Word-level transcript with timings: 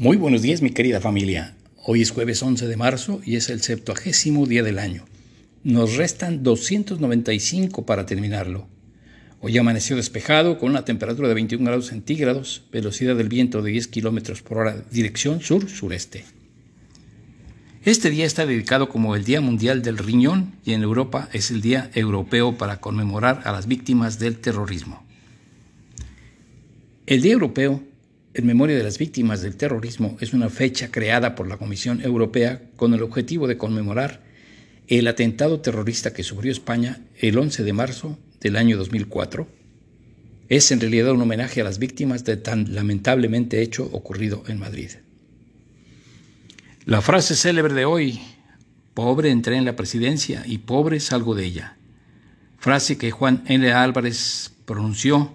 Muy 0.00 0.16
buenos 0.16 0.40
días, 0.40 0.62
mi 0.62 0.70
querida 0.70 0.98
familia. 0.98 1.54
Hoy 1.84 2.00
es 2.00 2.10
jueves 2.10 2.42
11 2.42 2.66
de 2.66 2.76
marzo 2.78 3.20
y 3.22 3.36
es 3.36 3.50
el 3.50 3.60
septuagésimo 3.60 4.46
día 4.46 4.62
del 4.62 4.78
año. 4.78 5.04
Nos 5.62 5.96
restan 5.96 6.42
295 6.42 7.84
para 7.84 8.06
terminarlo. 8.06 8.66
Hoy 9.42 9.58
amaneció 9.58 9.96
despejado 9.96 10.56
con 10.56 10.70
una 10.70 10.86
temperatura 10.86 11.28
de 11.28 11.34
21 11.34 11.66
grados 11.66 11.88
centígrados, 11.88 12.62
velocidad 12.72 13.14
del 13.14 13.28
viento 13.28 13.60
de 13.60 13.72
10 13.72 13.88
kilómetros 13.88 14.40
por 14.40 14.56
hora, 14.56 14.82
dirección 14.90 15.42
sur-sureste. 15.42 16.24
Este 17.84 18.08
día 18.08 18.24
está 18.24 18.46
dedicado 18.46 18.88
como 18.88 19.14
el 19.16 19.24
Día 19.24 19.42
Mundial 19.42 19.82
del 19.82 19.98
Riñón 19.98 20.54
y 20.64 20.72
en 20.72 20.82
Europa 20.82 21.28
es 21.34 21.50
el 21.50 21.60
Día 21.60 21.90
Europeo 21.92 22.56
para 22.56 22.80
conmemorar 22.80 23.42
a 23.44 23.52
las 23.52 23.66
víctimas 23.66 24.18
del 24.18 24.38
terrorismo. 24.38 25.04
El 27.04 27.20
Día 27.20 27.34
Europeo 27.34 27.82
en 28.32 28.46
memoria 28.46 28.76
de 28.76 28.84
las 28.84 28.98
víctimas 28.98 29.42
del 29.42 29.56
terrorismo 29.56 30.16
es 30.20 30.32
una 30.32 30.48
fecha 30.50 30.90
creada 30.90 31.34
por 31.34 31.48
la 31.48 31.56
Comisión 31.56 32.00
Europea 32.02 32.62
con 32.76 32.94
el 32.94 33.02
objetivo 33.02 33.48
de 33.48 33.56
conmemorar 33.56 34.22
el 34.86 35.08
atentado 35.08 35.60
terrorista 35.60 36.12
que 36.12 36.22
sufrió 36.22 36.52
España 36.52 37.00
el 37.18 37.38
11 37.38 37.64
de 37.64 37.72
marzo 37.72 38.18
del 38.40 38.56
año 38.56 38.76
2004. 38.76 39.46
Es 40.48 40.70
en 40.72 40.80
realidad 40.80 41.12
un 41.12 41.22
homenaje 41.22 41.60
a 41.60 41.64
las 41.64 41.78
víctimas 41.78 42.24
de 42.24 42.36
tan 42.36 42.74
lamentablemente 42.74 43.62
hecho 43.62 43.84
ocurrido 43.92 44.44
en 44.48 44.58
Madrid. 44.58 44.90
La 46.86 47.02
frase 47.02 47.36
célebre 47.36 47.74
de 47.74 47.84
hoy, 47.84 48.20
pobre 48.94 49.30
entré 49.30 49.56
en 49.56 49.64
la 49.64 49.76
presidencia 49.76 50.42
y 50.46 50.58
pobre 50.58 50.98
salgo 50.98 51.34
de 51.34 51.44
ella. 51.44 51.76
Frase 52.58 52.98
que 52.98 53.10
Juan 53.10 53.44
N. 53.46 53.70
Álvarez 53.72 54.52
pronunció 54.64 55.34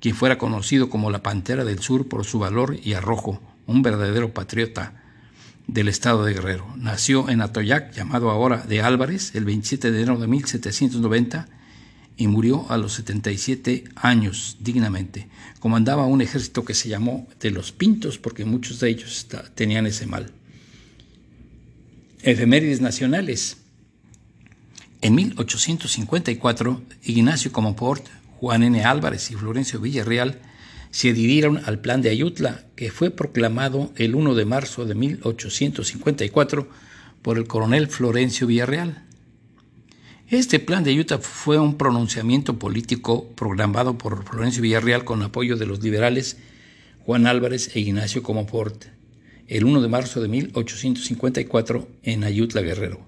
quien 0.00 0.14
fuera 0.14 0.38
conocido 0.38 0.90
como 0.90 1.10
la 1.10 1.22
Pantera 1.22 1.64
del 1.64 1.80
Sur 1.80 2.08
por 2.08 2.24
su 2.24 2.38
valor 2.38 2.78
y 2.82 2.94
arrojo, 2.94 3.40
un 3.66 3.82
verdadero 3.82 4.32
patriota 4.32 5.02
del 5.66 5.88
estado 5.88 6.24
de 6.24 6.34
Guerrero. 6.34 6.66
Nació 6.76 7.28
en 7.28 7.42
Atoyac, 7.42 7.92
llamado 7.92 8.30
ahora 8.30 8.58
de 8.58 8.80
Álvarez, 8.80 9.34
el 9.34 9.44
27 9.44 9.92
de 9.92 10.02
enero 10.02 10.18
de 10.18 10.26
1790 10.26 11.48
y 12.16 12.26
murió 12.26 12.66
a 12.70 12.76
los 12.76 12.94
77 12.94 13.84
años 13.94 14.56
dignamente. 14.60 15.28
Comandaba 15.60 16.06
un 16.06 16.20
ejército 16.20 16.64
que 16.64 16.74
se 16.74 16.88
llamó 16.88 17.28
de 17.40 17.50
los 17.50 17.72
Pintos 17.72 18.18
porque 18.18 18.44
muchos 18.44 18.80
de 18.80 18.90
ellos 18.90 19.26
tenían 19.54 19.86
ese 19.86 20.06
mal. 20.06 20.32
Efemérides 22.22 22.80
nacionales. 22.80 23.58
En 25.02 25.14
1854, 25.14 26.82
Ignacio 27.04 27.52
Comoport 27.52 28.06
Juan 28.40 28.62
N. 28.62 28.82
Álvarez 28.82 29.30
y 29.30 29.34
Florencio 29.34 29.80
Villarreal 29.80 30.40
se 30.90 31.10
adhirieron 31.10 31.60
al 31.66 31.78
Plan 31.78 32.00
de 32.00 32.08
Ayutla, 32.08 32.64
que 32.74 32.90
fue 32.90 33.10
proclamado 33.10 33.92
el 33.96 34.14
1 34.14 34.34
de 34.34 34.46
marzo 34.46 34.86
de 34.86 34.94
1854 34.94 36.66
por 37.20 37.36
el 37.36 37.46
coronel 37.46 37.88
Florencio 37.88 38.46
Villarreal. 38.46 39.04
Este 40.30 40.58
plan 40.58 40.84
de 40.84 40.92
Ayutla 40.92 41.18
fue 41.18 41.58
un 41.58 41.76
pronunciamiento 41.76 42.58
político 42.58 43.28
programado 43.36 43.98
por 43.98 44.24
Florencio 44.24 44.62
Villarreal 44.62 45.04
con 45.04 45.22
apoyo 45.22 45.58
de 45.58 45.66
los 45.66 45.82
liberales 45.82 46.38
Juan 47.04 47.26
Álvarez 47.26 47.76
e 47.76 47.80
Ignacio 47.80 48.22
Comoport, 48.22 48.86
el 49.48 49.64
1 49.66 49.82
de 49.82 49.88
marzo 49.88 50.22
de 50.22 50.28
1854 50.28 51.88
en 52.04 52.24
Ayutla 52.24 52.62
Guerrero. 52.62 53.04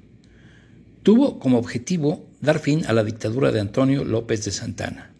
Tuvo 1.03 1.39
como 1.39 1.57
objetivo 1.57 2.29
dar 2.43 2.59
fin 2.59 2.85
a 2.85 2.93
la 2.93 3.03
dictadura 3.03 3.51
de 3.51 3.61
Antonio 3.61 4.05
López 4.05 4.45
de 4.45 4.51
Santana. 4.51 5.12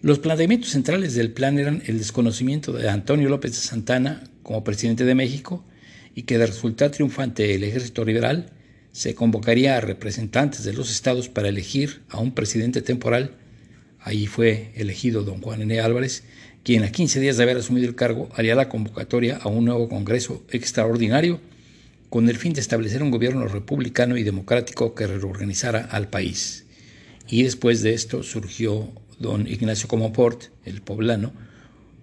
Los 0.00 0.20
planteamientos 0.20 0.70
centrales 0.70 1.16
del 1.16 1.32
plan 1.32 1.58
eran 1.58 1.82
el 1.86 1.98
desconocimiento 1.98 2.72
de 2.72 2.88
Antonio 2.88 3.28
López 3.28 3.50
de 3.50 3.58
Santana 3.58 4.22
como 4.44 4.62
presidente 4.62 5.04
de 5.04 5.16
México 5.16 5.64
y 6.14 6.22
que 6.22 6.38
de 6.38 6.46
resultar 6.46 6.92
triunfante 6.92 7.56
el 7.56 7.64
ejército 7.64 8.04
liberal 8.04 8.52
se 8.92 9.16
convocaría 9.16 9.76
a 9.76 9.80
representantes 9.80 10.62
de 10.62 10.72
los 10.72 10.92
estados 10.92 11.28
para 11.28 11.48
elegir 11.48 12.02
a 12.10 12.20
un 12.20 12.32
presidente 12.32 12.80
temporal. 12.80 13.32
Ahí 13.98 14.28
fue 14.28 14.70
elegido 14.76 15.24
don 15.24 15.42
Juan 15.42 15.62
N. 15.62 15.80
Álvarez, 15.80 16.22
quien 16.62 16.84
a 16.84 16.92
15 16.92 17.18
días 17.18 17.36
de 17.36 17.42
haber 17.42 17.56
asumido 17.56 17.88
el 17.88 17.96
cargo 17.96 18.28
haría 18.36 18.54
la 18.54 18.68
convocatoria 18.68 19.38
a 19.38 19.48
un 19.48 19.64
nuevo 19.64 19.88
Congreso 19.88 20.44
extraordinario 20.50 21.40
con 22.08 22.28
el 22.28 22.36
fin 22.36 22.52
de 22.52 22.60
establecer 22.60 23.02
un 23.02 23.10
gobierno 23.10 23.48
republicano 23.48 24.16
y 24.16 24.22
democrático 24.22 24.94
que 24.94 25.08
reorganizara 25.08 25.80
al 25.80 26.08
país. 26.08 26.66
Y 27.28 27.42
después 27.42 27.82
de 27.82 27.94
esto 27.94 28.22
surgió 28.22 28.92
don 29.18 29.46
Ignacio 29.46 29.88
Comoport, 29.88 30.44
el 30.64 30.82
poblano, 30.82 31.32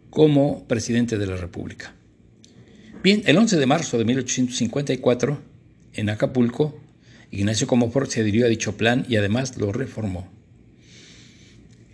como 0.09 0.65
presidente 0.67 1.17
de 1.17 1.27
la 1.27 1.35
República. 1.35 1.93
Bien, 3.03 3.21
el 3.25 3.37
11 3.37 3.57
de 3.57 3.65
marzo 3.65 3.97
de 3.97 4.05
1854, 4.05 5.41
en 5.93 6.09
Acapulco, 6.09 6.79
Ignacio 7.31 7.67
Comoport 7.67 8.09
se 8.09 8.21
adhirió 8.21 8.45
a 8.45 8.49
dicho 8.49 8.77
plan 8.77 9.05
y 9.09 9.17
además 9.17 9.57
lo 9.57 9.71
reformó. 9.71 10.29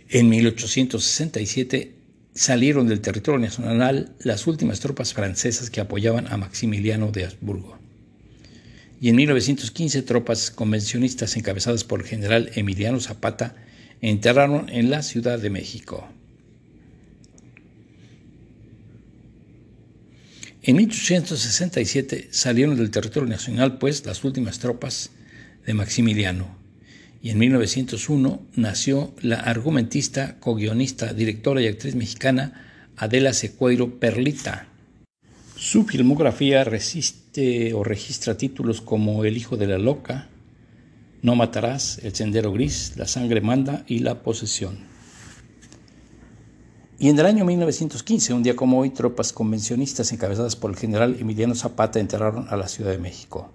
En 0.08 0.28
1867 0.28 1.94
salieron 2.34 2.86
del 2.86 3.00
territorio 3.00 3.40
nacional 3.40 4.14
las 4.20 4.46
últimas 4.46 4.80
tropas 4.80 5.14
francesas 5.14 5.70
que 5.70 5.80
apoyaban 5.80 6.26
a 6.32 6.36
Maximiliano 6.36 7.10
de 7.10 7.24
Habsburgo. 7.24 7.78
Y 9.00 9.08
en 9.08 9.16
1915 9.16 10.02
tropas 10.02 10.50
convencionistas 10.50 11.36
encabezadas 11.36 11.84
por 11.84 12.00
el 12.00 12.06
general 12.06 12.50
Emiliano 12.54 13.00
Zapata 13.00 13.56
enterraron 14.02 14.68
en 14.68 14.90
la 14.90 15.02
Ciudad 15.02 15.38
de 15.38 15.48
México. 15.48 16.06
En 20.64 20.76
1867 20.76 22.28
salieron 22.30 22.76
del 22.76 22.90
territorio 22.90 23.28
nacional 23.28 23.78
pues 23.78 24.04
las 24.04 24.22
últimas 24.22 24.58
tropas 24.58 25.10
de 25.66 25.74
Maximiliano 25.74 26.56
y 27.22 27.30
en 27.30 27.38
1901 27.38 28.42
nació 28.56 29.14
la 29.22 29.36
argumentista, 29.36 30.36
co-guionista, 30.40 31.14
directora 31.14 31.62
y 31.62 31.68
actriz 31.68 31.94
mexicana 31.94 32.90
Adela 32.96 33.32
Secueiro 33.32 33.98
Perlita. 34.00 34.66
Su 35.56 35.84
filmografía 35.84 36.64
resiste 36.64 37.72
o 37.74 37.84
registra 37.84 38.36
títulos 38.36 38.80
como 38.80 39.24
El 39.24 39.36
hijo 39.36 39.56
de 39.56 39.68
la 39.68 39.78
loca, 39.78 40.28
no 41.22 41.36
matarás, 41.36 41.98
el 42.02 42.14
sendero 42.14 42.52
gris, 42.52 42.94
la 42.96 43.06
sangre 43.06 43.40
manda 43.40 43.84
y 43.86 44.00
la 44.00 44.22
posesión. 44.22 44.78
Y 46.98 47.08
en 47.08 47.18
el 47.18 47.26
año 47.26 47.44
1915, 47.44 48.34
un 48.34 48.42
día 48.42 48.54
como 48.54 48.78
hoy, 48.78 48.90
tropas 48.90 49.32
convencionistas 49.32 50.12
encabezadas 50.12 50.56
por 50.56 50.70
el 50.70 50.76
general 50.76 51.16
Emiliano 51.18 51.54
Zapata 51.54 52.00
enterraron 52.00 52.46
a 52.48 52.56
la 52.56 52.68
Ciudad 52.68 52.90
de 52.90 52.98
México. 52.98 53.50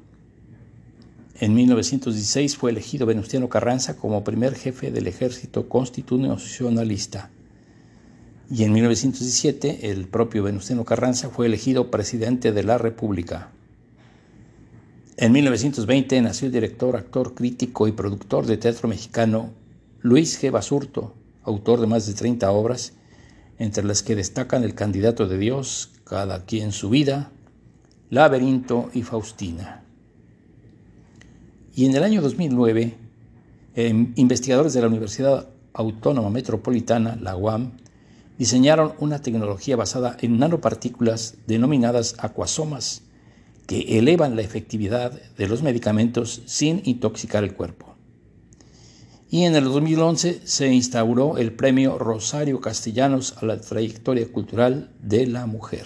En 1.39 1.53
1916 1.53 2.57
fue 2.57 2.71
elegido 2.71 3.05
Venustiano 3.05 3.47
Carranza 3.47 3.95
como 3.95 4.23
primer 4.23 4.55
jefe 4.55 4.91
del 4.91 5.07
ejército 5.07 5.69
constitucionalista. 5.69 7.29
Y 8.49 8.63
en 8.63 8.73
1917 8.73 9.91
el 9.91 10.07
propio 10.07 10.43
Venustiano 10.43 10.83
Carranza 10.83 11.29
fue 11.29 11.45
elegido 11.45 11.91
presidente 11.91 12.53
de 12.53 12.63
la 12.63 12.77
República. 12.77 13.51
En 15.19 15.31
1920 15.31 16.21
nació 16.21 16.45
el 16.45 16.51
director, 16.51 16.95
actor, 16.95 17.33
crítico 17.33 17.87
y 17.87 17.91
productor 17.91 18.45
de 18.45 18.57
teatro 18.57 18.87
mexicano 18.87 19.49
Luis 19.99 20.39
G. 20.39 20.51
Basurto, 20.51 21.15
autor 21.41 21.81
de 21.81 21.87
más 21.87 22.05
de 22.05 22.13
30 22.13 22.51
obras, 22.51 22.93
entre 23.57 23.83
las 23.83 24.03
que 24.03 24.15
destacan 24.15 24.63
El 24.63 24.75
candidato 24.75 25.27
de 25.27 25.39
Dios, 25.39 25.89
Cada 26.03 26.45
quien 26.45 26.71
su 26.71 26.91
vida, 26.91 27.31
Laberinto 28.11 28.91
y 28.93 29.01
Faustina. 29.01 29.83
Y 31.73 31.87
en 31.87 31.95
el 31.95 32.03
año 32.03 32.21
2009, 32.21 32.95
em, 33.73 34.13
investigadores 34.17 34.73
de 34.73 34.81
la 34.81 34.87
Universidad 34.87 35.49
Autónoma 35.73 36.29
Metropolitana, 36.29 37.17
la 37.19 37.35
UAM, 37.35 37.71
diseñaron 38.37 38.93
una 38.99 39.19
tecnología 39.19 39.77
basada 39.77 40.15
en 40.21 40.37
nanopartículas 40.37 41.37
denominadas 41.47 42.13
acuasomas, 42.19 43.01
que 43.67 43.99
elevan 43.99 44.35
la 44.35 44.41
efectividad 44.41 45.11
de 45.11 45.47
los 45.47 45.61
medicamentos 45.61 46.41
sin 46.45 46.81
intoxicar 46.85 47.43
el 47.43 47.53
cuerpo. 47.53 47.95
Y 49.29 49.43
en 49.43 49.55
el 49.55 49.65
2011 49.65 50.41
se 50.45 50.73
instauró 50.73 51.37
el 51.37 51.51
premio 51.51 51.97
Rosario 51.97 52.61
Castellanos 52.61 53.35
a 53.37 53.45
la 53.45 53.59
trayectoria 53.59 54.31
cultural 54.31 54.89
de 55.01 55.27
la 55.27 55.45
mujer. 55.45 55.85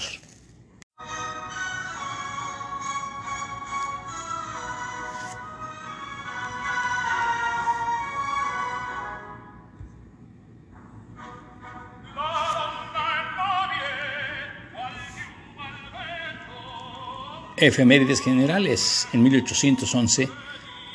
Efemérides 17.61 18.21
generales. 18.21 19.07
En 19.13 19.21
1811 19.21 20.29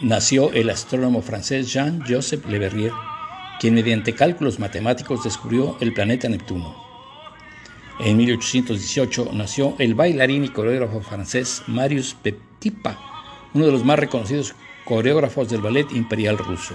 nació 0.00 0.52
el 0.52 0.68
astrónomo 0.68 1.22
francés 1.22 1.72
Jean-Joseph 1.72 2.44
Le 2.46 2.58
Verrier, 2.58 2.90
quien 3.60 3.74
mediante 3.74 4.16
cálculos 4.16 4.58
matemáticos 4.58 5.22
descubrió 5.22 5.76
el 5.80 5.94
planeta 5.94 6.28
Neptuno. 6.28 6.74
En 8.00 8.16
1818 8.16 9.30
nació 9.32 9.76
el 9.78 9.94
bailarín 9.94 10.42
y 10.44 10.48
coreógrafo 10.48 11.00
francés 11.02 11.62
Marius 11.68 12.16
Petipa, 12.20 12.98
uno 13.54 13.66
de 13.66 13.72
los 13.72 13.84
más 13.84 14.00
reconocidos 14.00 14.56
coreógrafos 14.84 15.48
del 15.48 15.60
ballet 15.60 15.86
imperial 15.92 16.36
ruso. 16.36 16.74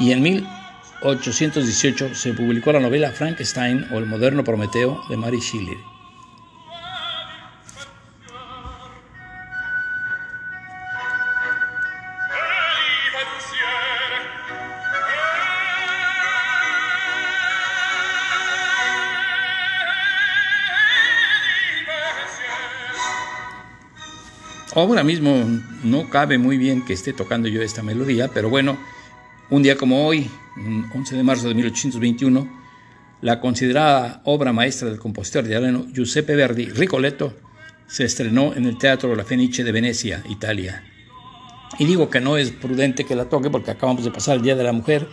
Y 0.00 0.10
en 0.10 0.20
1818 0.20 2.16
se 2.16 2.32
publicó 2.32 2.72
la 2.72 2.80
novela 2.80 3.12
Frankenstein 3.12 3.86
o 3.92 3.98
el 3.98 4.06
moderno 4.06 4.42
Prometeo 4.42 5.00
de 5.08 5.16
Mary 5.16 5.38
Shelley. 5.38 5.93
Ahora 24.74 25.04
mismo 25.04 25.44
no 25.84 26.10
cabe 26.10 26.36
muy 26.36 26.58
bien 26.58 26.84
que 26.84 26.94
esté 26.94 27.12
tocando 27.12 27.46
yo 27.46 27.62
esta 27.62 27.84
melodía, 27.84 28.28
pero 28.34 28.50
bueno, 28.50 28.76
un 29.48 29.62
día 29.62 29.76
como 29.76 30.04
hoy, 30.04 30.28
11 30.92 31.16
de 31.16 31.22
marzo 31.22 31.46
de 31.46 31.54
1821, 31.54 32.48
la 33.20 33.40
considerada 33.40 34.20
obra 34.24 34.52
maestra 34.52 34.88
del 34.88 34.98
compositor 34.98 35.46
italiano 35.46 35.86
Giuseppe 35.92 36.34
Verdi, 36.34 36.66
Ricoletto, 36.66 37.34
se 37.86 38.04
estrenó 38.04 38.52
en 38.54 38.64
el 38.64 38.76
Teatro 38.76 39.14
La 39.14 39.22
Fenice 39.22 39.62
de 39.62 39.70
Venecia, 39.70 40.24
Italia. 40.28 40.82
Y 41.78 41.84
digo 41.84 42.10
que 42.10 42.20
no 42.20 42.36
es 42.36 42.50
prudente 42.50 43.04
que 43.04 43.14
la 43.14 43.26
toque 43.26 43.50
porque 43.50 43.70
acabamos 43.70 44.04
de 44.04 44.10
pasar 44.10 44.38
el 44.38 44.42
Día 44.42 44.56
de 44.56 44.64
la 44.64 44.72
Mujer 44.72 45.06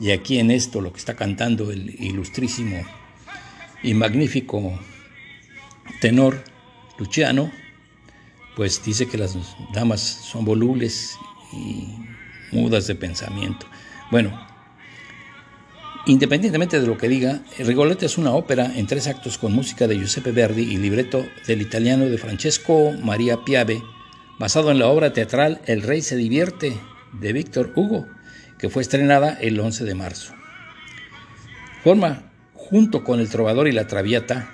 y 0.00 0.10
aquí 0.10 0.38
en 0.38 0.50
esto 0.50 0.82
lo 0.82 0.92
que 0.92 0.98
está 0.98 1.16
cantando 1.16 1.70
el 1.70 1.96
ilustrísimo 1.98 2.84
y 3.82 3.94
magnífico 3.94 4.78
tenor 5.98 6.44
Luciano, 6.98 7.50
pues 8.58 8.82
dice 8.82 9.06
que 9.06 9.16
las 9.16 9.36
damas 9.72 10.00
son 10.00 10.44
volubles 10.44 11.16
y 11.52 11.94
mudas 12.50 12.88
de 12.88 12.96
pensamiento. 12.96 13.68
Bueno, 14.10 14.36
independientemente 16.06 16.80
de 16.80 16.86
lo 16.88 16.98
que 16.98 17.08
diga, 17.08 17.40
Rigoletto 17.60 18.04
es 18.04 18.18
una 18.18 18.32
ópera 18.32 18.76
en 18.76 18.88
tres 18.88 19.06
actos 19.06 19.38
con 19.38 19.52
música 19.52 19.86
de 19.86 19.96
Giuseppe 19.96 20.32
Verdi 20.32 20.62
y 20.62 20.76
libreto 20.76 21.24
del 21.46 21.62
italiano 21.62 22.06
de 22.06 22.18
Francesco 22.18 22.90
Maria 23.00 23.44
Piave, 23.44 23.80
basado 24.40 24.72
en 24.72 24.80
la 24.80 24.88
obra 24.88 25.12
teatral 25.12 25.60
El 25.66 25.82
Rey 25.82 26.02
se 26.02 26.16
divierte 26.16 26.76
de 27.12 27.32
Víctor 27.32 27.72
Hugo, 27.76 28.08
que 28.58 28.68
fue 28.68 28.82
estrenada 28.82 29.38
el 29.40 29.60
11 29.60 29.84
de 29.84 29.94
marzo. 29.94 30.34
Forma, 31.84 32.32
junto 32.54 33.04
con 33.04 33.20
El 33.20 33.28
Trovador 33.28 33.68
y 33.68 33.72
la 33.72 33.86
Traviata, 33.86 34.50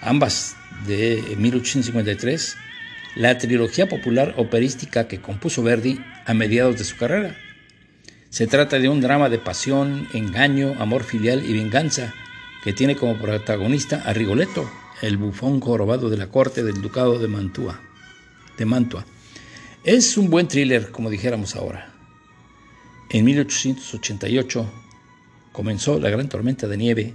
ambas 0.00 0.56
de 0.86 1.36
1853, 1.36 2.56
la 3.18 3.36
trilogía 3.36 3.88
popular 3.88 4.34
operística 4.36 5.08
que 5.08 5.20
compuso 5.20 5.64
Verdi 5.64 6.00
a 6.24 6.34
mediados 6.34 6.78
de 6.78 6.84
su 6.84 6.96
carrera. 6.96 7.36
Se 8.30 8.46
trata 8.46 8.78
de 8.78 8.88
un 8.88 9.00
drama 9.00 9.28
de 9.28 9.38
pasión, 9.38 10.06
engaño, 10.12 10.76
amor 10.78 11.02
filial 11.02 11.44
y 11.44 11.52
venganza 11.52 12.14
que 12.62 12.72
tiene 12.72 12.94
como 12.94 13.18
protagonista 13.18 14.02
a 14.06 14.12
Rigoletto, 14.12 14.70
el 15.02 15.16
bufón 15.16 15.58
jorobado 15.58 16.10
de 16.10 16.16
la 16.16 16.28
corte 16.28 16.62
del 16.62 16.80
ducado 16.80 17.18
de 17.18 17.26
Mantua. 17.26 17.80
De 18.56 18.64
Mantua. 18.64 19.04
Es 19.82 20.16
un 20.16 20.30
buen 20.30 20.46
thriller, 20.46 20.92
como 20.92 21.10
dijéramos 21.10 21.56
ahora. 21.56 21.92
En 23.10 23.24
1888 23.24 24.70
comenzó 25.50 25.98
la 25.98 26.10
gran 26.10 26.28
tormenta 26.28 26.68
de 26.68 26.76
nieve 26.76 27.14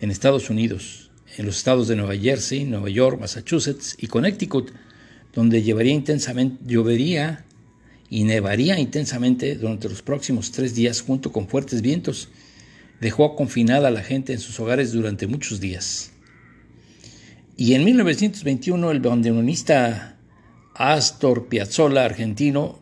en 0.00 0.10
Estados 0.10 0.50
Unidos, 0.50 1.12
en 1.36 1.46
los 1.46 1.58
estados 1.58 1.86
de 1.86 1.94
Nueva 1.94 2.16
Jersey, 2.16 2.64
Nueva 2.64 2.88
York, 2.88 3.20
Massachusetts 3.20 3.96
y 4.00 4.08
Connecticut, 4.08 4.72
donde 5.34 5.62
llevaría 5.62 5.92
intensamente, 5.92 6.62
llovería 6.66 7.44
y 8.08 8.24
nevaría 8.24 8.78
intensamente 8.78 9.56
durante 9.56 9.88
los 9.88 10.02
próximos 10.02 10.52
tres 10.52 10.74
días 10.74 11.00
junto 11.00 11.32
con 11.32 11.48
fuertes 11.48 11.82
vientos. 11.82 12.28
Dejó 13.00 13.34
confinada 13.34 13.88
a 13.88 13.90
la 13.90 14.02
gente 14.02 14.32
en 14.32 14.38
sus 14.38 14.58
hogares 14.60 14.92
durante 14.92 15.26
muchos 15.26 15.60
días. 15.60 16.12
Y 17.56 17.74
en 17.74 17.84
1921 17.84 18.90
el 18.90 19.00
bandoneonista 19.00 20.16
Astor 20.74 21.48
Piazzolla, 21.48 22.04
argentino, 22.04 22.80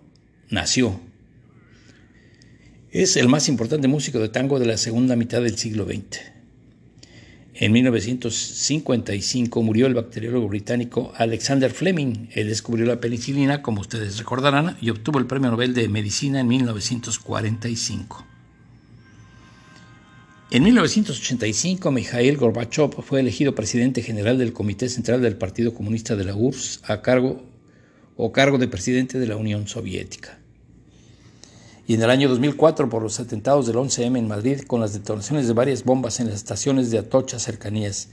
nació. 0.48 1.00
Es 2.90 3.16
el 3.16 3.28
más 3.28 3.48
importante 3.48 3.88
músico 3.88 4.18
de 4.18 4.28
tango 4.28 4.58
de 4.58 4.66
la 4.66 4.76
segunda 4.76 5.16
mitad 5.16 5.42
del 5.42 5.56
siglo 5.56 5.84
XX. 5.84 6.31
En 7.62 7.70
1955 7.70 9.62
murió 9.62 9.86
el 9.86 9.94
bacteriólogo 9.94 10.48
británico 10.48 11.12
Alexander 11.14 11.70
Fleming. 11.70 12.26
Él 12.32 12.48
descubrió 12.48 12.86
la 12.86 12.98
penicilina, 12.98 13.62
como 13.62 13.82
ustedes 13.82 14.18
recordarán, 14.18 14.76
y 14.80 14.90
obtuvo 14.90 15.20
el 15.20 15.28
Premio 15.28 15.52
Nobel 15.52 15.72
de 15.72 15.88
Medicina 15.88 16.40
en 16.40 16.48
1945. 16.48 18.26
En 20.50 20.64
1985, 20.64 21.92
Mikhail 21.92 22.36
Gorbachev 22.36 23.00
fue 23.00 23.20
elegido 23.20 23.54
presidente 23.54 24.02
general 24.02 24.38
del 24.38 24.52
Comité 24.52 24.88
Central 24.88 25.22
del 25.22 25.36
Partido 25.36 25.72
Comunista 25.72 26.16
de 26.16 26.24
la 26.24 26.34
URSS 26.34 26.80
a 26.82 27.00
cargo 27.00 27.44
o 28.16 28.32
cargo 28.32 28.58
de 28.58 28.66
presidente 28.66 29.20
de 29.20 29.28
la 29.28 29.36
Unión 29.36 29.68
Soviética 29.68 30.41
y 31.86 31.94
en 31.94 32.02
el 32.02 32.10
año 32.10 32.28
2004 32.28 32.88
por 32.88 33.02
los 33.02 33.18
atentados 33.18 33.66
del 33.66 33.76
11M 33.76 34.18
en 34.18 34.28
Madrid 34.28 34.60
con 34.60 34.80
las 34.80 34.92
detonaciones 34.92 35.46
de 35.46 35.52
varias 35.52 35.84
bombas 35.84 36.20
en 36.20 36.26
las 36.26 36.36
estaciones 36.36 36.90
de 36.90 36.98
Atocha 36.98 37.38
cercanías. 37.38 38.10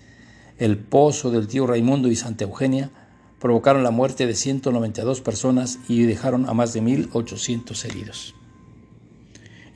El 0.57 0.77
Pozo 0.77 1.31
del 1.31 1.47
Tío 1.47 1.67
Raimundo 1.67 2.09
y 2.09 2.15
Santa 2.15 2.45
Eugenia 2.45 2.91
provocaron 3.39 3.83
la 3.83 3.91
muerte 3.91 4.27
de 4.27 4.35
192 4.35 5.21
personas 5.21 5.79
y 5.87 6.03
dejaron 6.03 6.49
a 6.49 6.53
más 6.53 6.73
de 6.73 6.81
1.800 6.81 7.85
heridos. 7.85 8.35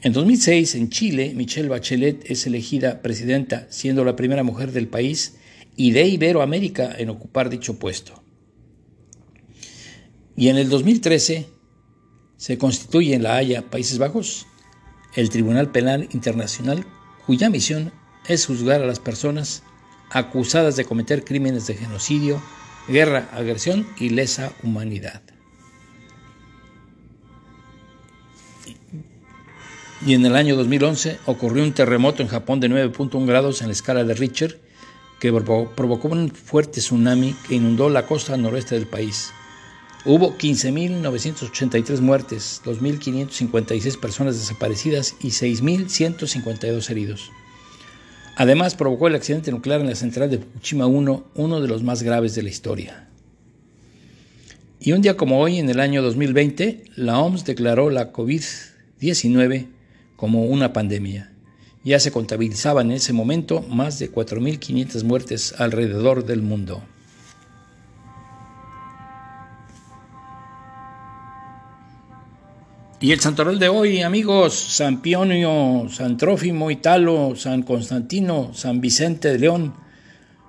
En 0.02 0.12
2006, 0.12 0.76
en 0.76 0.90
Chile, 0.90 1.32
Michelle 1.34 1.70
Bachelet 1.70 2.30
es 2.30 2.46
elegida 2.46 3.02
presidenta, 3.02 3.68
siendo 3.70 4.04
la 4.04 4.18
primera 4.18 4.44
mujer 4.44 4.74
del 4.74 4.90
país 4.90 5.38
y 5.78 5.92
de 5.92 6.06
Iberoamérica 6.08 6.94
en 6.98 7.10
ocupar 7.10 7.50
dicho 7.50 7.80
puesto. 7.80 8.22
Y 10.36 10.50
en 10.50 10.58
el 10.58 10.68
2013, 10.68 11.48
se 12.44 12.58
constituye 12.58 13.16
en 13.16 13.24
La 13.24 13.38
Haya, 13.38 13.62
Países 13.62 14.00
Bajos, 14.00 14.48
el 15.16 15.30
Tribunal 15.30 15.72
Penal 15.72 16.10
Internacional, 16.12 16.86
cuya 17.26 17.50
misión 17.50 17.94
es 18.28 18.48
juzgar 18.48 18.82
a 18.82 18.86
las 18.86 19.00
personas 19.00 19.64
acusadas 20.10 20.76
de 20.76 20.84
cometer 20.84 21.24
crímenes 21.24 21.68
de 21.68 21.76
genocidio, 21.76 22.44
guerra, 22.90 23.30
agresión 23.32 23.88
y 23.98 24.10
lesa 24.10 24.52
humanidad. 24.62 25.22
Y 30.06 30.14
en 30.14 30.26
el 30.26 30.36
año 30.36 30.58
2011 30.58 31.20
ocurrió 31.28 31.64
un 31.64 31.72
terremoto 31.72 32.24
en 32.24 32.28
Japón 32.28 32.60
de 32.60 32.70
9.1 32.70 33.26
grados 33.26 33.62
en 33.62 33.68
la 33.68 33.74
escala 33.74 34.04
de 34.04 34.16
Richter 34.16 34.60
que 35.22 35.32
provocó 35.32 36.10
un 36.10 36.30
fuerte 36.30 36.82
tsunami 36.82 37.38
que 37.48 37.56
inundó 37.56 37.90
la 37.90 38.06
costa 38.06 38.36
noroeste 38.36 38.76
del 38.76 38.88
país. 38.88 39.32
Hubo 40.06 40.38
15.983 40.38 42.02
muertes, 42.02 42.62
2.556 42.66 43.98
personas 43.98 44.38
desaparecidas 44.38 45.16
y 45.22 45.28
6.152 45.28 46.90
heridos. 46.90 47.32
Además, 48.36 48.76
provocó 48.76 49.08
el 49.08 49.16
accidente 49.16 49.52
nuclear 49.52 49.80
en 49.80 49.88
la 49.88 49.96
central 49.96 50.30
de 50.30 50.40
Fukushima 50.40 50.88
1, 50.88 51.28
uno 51.36 51.62
de 51.62 51.68
los 51.70 51.84
más 51.84 52.04
graves 52.04 52.36
de 52.36 52.44
la 52.44 52.50
historia. 52.50 53.08
Y 54.82 54.92
un 54.92 55.02
día 55.02 55.16
como 55.16 55.40
hoy, 55.40 55.60
en 55.60 55.70
el 55.70 55.80
año 55.80 56.02
2020, 56.02 56.84
la 56.98 57.20
OMS 57.20 57.46
declaró 57.46 57.90
la 57.90 58.12
COVID-19 58.12 59.68
como 60.18 60.44
una 60.44 60.74
pandemia. 60.74 61.32
Ya 61.86 62.02
se 62.02 62.12
contabilizaban 62.12 62.92
en 62.92 62.98
ese 62.98 63.14
momento 63.14 63.62
más 63.62 64.00
de 64.00 64.12
4.500 64.12 65.04
muertes 65.06 65.56
alrededor 65.58 66.26
del 66.26 66.42
mundo. 66.42 66.84
Y 73.04 73.12
el 73.12 73.20
santoral 73.20 73.60
de 73.60 73.68
hoy, 73.68 74.02
amigos, 74.02 74.54
San 74.54 75.02
Pionio, 75.02 75.90
San 75.90 76.16
Trófimo 76.16 76.72
Italo, 76.72 77.34
San 77.36 77.64
Constantino, 77.64 78.54
San 78.54 78.80
Vicente 78.80 79.28
de 79.28 79.40
León, 79.40 79.74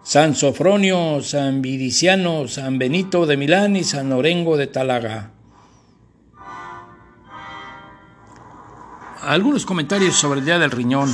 San 0.05 0.37
Sofronio, 0.37 1.21
San 1.21 1.63
Vidiciano, 1.63 2.47
San 2.47 2.79
Benito 2.79 3.27
de 3.27 3.37
Milán 3.37 3.75
y 3.75 3.83
San 3.83 4.13
Orengo 4.13 4.57
de 4.57 4.69
Talaga. 4.69 5.33
Algunos 9.21 9.67
comentarios 9.67 10.15
sobre 10.15 10.39
el 10.39 10.47
Día 10.47 10.61
del 10.61 10.71
Riñón. 10.71 11.13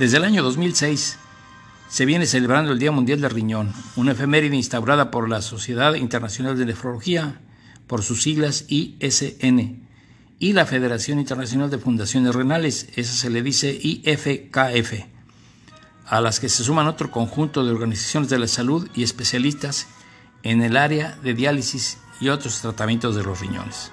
Desde 0.00 0.16
el 0.16 0.24
año 0.24 0.42
2006 0.42 1.16
se 1.88 2.04
viene 2.04 2.26
celebrando 2.26 2.72
el 2.72 2.80
Día 2.80 2.90
Mundial 2.90 3.20
del 3.20 3.30
Riñón, 3.30 3.72
una 3.94 4.10
efeméride 4.10 4.56
instaurada 4.56 5.12
por 5.12 5.28
la 5.28 5.40
Sociedad 5.42 5.94
Internacional 5.94 6.58
de 6.58 6.66
Nefrología 6.66 7.40
por 7.86 8.02
sus 8.02 8.22
siglas 8.22 8.64
ISN, 8.68 9.84
y 10.38 10.52
la 10.52 10.66
Federación 10.66 11.18
Internacional 11.18 11.70
de 11.70 11.78
Fundaciones 11.78 12.34
Renales, 12.34 12.88
esa 12.96 13.12
se 13.12 13.30
le 13.30 13.42
dice 13.42 13.78
IFKF. 13.80 15.06
a 16.06 16.20
las 16.20 16.38
que 16.38 16.50
se 16.50 16.64
suman 16.64 16.86
otro 16.86 17.10
conjunto 17.10 17.64
de 17.64 17.72
organizaciones 17.72 18.28
de 18.28 18.38
la 18.38 18.46
salud 18.46 18.88
y 18.94 19.02
especialistas 19.02 19.86
en 20.42 20.62
el 20.62 20.76
área 20.76 21.16
de 21.22 21.32
diálisis 21.32 21.98
y 22.20 22.28
otros 22.28 22.60
tratamientos 22.60 23.16
de 23.16 23.22
los 23.22 23.40
riñones. 23.40 23.90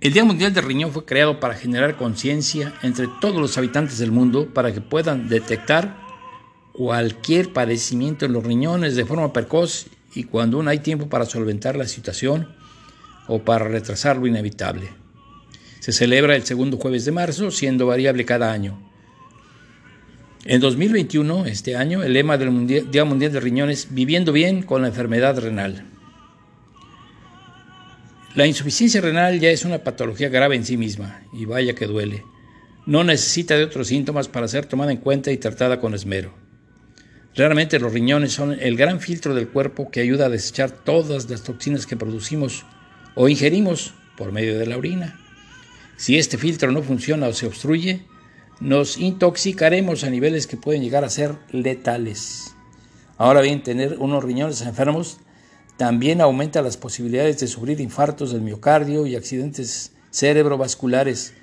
El 0.00 0.12
Día 0.12 0.24
Mundial 0.24 0.52
del 0.52 0.64
Riñón 0.64 0.92
fue 0.92 1.04
creado 1.04 1.40
para 1.40 1.54
generar 1.54 1.96
conciencia 1.96 2.74
entre 2.82 3.08
todos 3.20 3.40
los 3.40 3.56
habitantes 3.56 3.98
del 3.98 4.12
mundo 4.12 4.52
para 4.52 4.74
que 4.74 4.80
puedan 4.80 5.28
detectar 5.28 5.96
cualquier 6.74 7.52
padecimiento 7.52 8.26
en 8.26 8.32
los 8.32 8.44
riñones 8.44 8.96
de 8.96 9.06
forma 9.06 9.32
precoz 9.32 9.86
y 10.14 10.24
cuando 10.24 10.58
aún 10.58 10.68
hay 10.68 10.78
tiempo 10.78 11.08
para 11.08 11.24
solventar 11.24 11.76
la 11.76 11.86
situación 11.86 12.48
o 13.26 13.40
para 13.40 13.66
retrasar 13.66 14.16
lo 14.16 14.26
inevitable. 14.26 14.88
Se 15.80 15.92
celebra 15.92 16.36
el 16.36 16.44
segundo 16.44 16.76
jueves 16.76 17.04
de 17.04 17.12
marzo, 17.12 17.50
siendo 17.50 17.86
variable 17.86 18.24
cada 18.24 18.52
año. 18.52 18.78
En 20.46 20.60
2021, 20.60 21.46
este 21.46 21.76
año, 21.76 22.02
el 22.02 22.12
lema 22.12 22.36
del 22.36 22.90
Día 22.90 23.04
Mundial 23.04 23.32
de 23.32 23.40
Riñones, 23.40 23.88
viviendo 23.90 24.32
bien 24.32 24.62
con 24.62 24.82
la 24.82 24.88
enfermedad 24.88 25.38
renal. 25.38 25.84
La 28.34 28.46
insuficiencia 28.46 29.00
renal 29.00 29.40
ya 29.40 29.50
es 29.50 29.64
una 29.64 29.78
patología 29.78 30.28
grave 30.28 30.56
en 30.56 30.64
sí 30.64 30.76
misma, 30.76 31.22
y 31.32 31.44
vaya 31.44 31.74
que 31.74 31.86
duele. 31.86 32.24
No 32.84 33.04
necesita 33.04 33.56
de 33.56 33.64
otros 33.64 33.88
síntomas 33.88 34.28
para 34.28 34.48
ser 34.48 34.66
tomada 34.66 34.92
en 34.92 34.98
cuenta 34.98 35.32
y 35.32 35.38
tratada 35.38 35.80
con 35.80 35.94
esmero. 35.94 36.43
Realmente 37.34 37.80
los 37.80 37.92
riñones 37.92 38.32
son 38.32 38.52
el 38.60 38.76
gran 38.76 39.00
filtro 39.00 39.34
del 39.34 39.48
cuerpo 39.48 39.90
que 39.90 40.00
ayuda 40.00 40.26
a 40.26 40.30
desechar 40.30 40.70
todas 40.70 41.28
las 41.28 41.42
toxinas 41.42 41.84
que 41.84 41.96
producimos 41.96 42.64
o 43.16 43.28
ingerimos 43.28 43.94
por 44.16 44.30
medio 44.30 44.56
de 44.56 44.66
la 44.66 44.76
orina. 44.76 45.18
Si 45.96 46.16
este 46.16 46.38
filtro 46.38 46.70
no 46.70 46.82
funciona 46.82 47.26
o 47.26 47.32
se 47.32 47.46
obstruye, 47.46 48.04
nos 48.60 48.98
intoxicaremos 48.98 50.04
a 50.04 50.10
niveles 50.10 50.46
que 50.46 50.56
pueden 50.56 50.82
llegar 50.82 51.04
a 51.04 51.10
ser 51.10 51.34
letales. 51.50 52.54
Ahora 53.18 53.40
bien, 53.40 53.64
tener 53.64 53.96
unos 53.98 54.22
riñones 54.22 54.60
enfermos 54.62 55.18
también 55.76 56.20
aumenta 56.20 56.62
las 56.62 56.76
posibilidades 56.76 57.40
de 57.40 57.48
sufrir 57.48 57.80
infartos 57.80 58.32
del 58.32 58.42
miocardio 58.42 59.08
y 59.08 59.16
accidentes 59.16 59.92
cerebrovasculares, 60.12 61.34